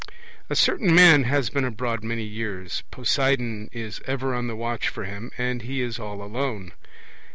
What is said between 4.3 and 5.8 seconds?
on the watch for him, and he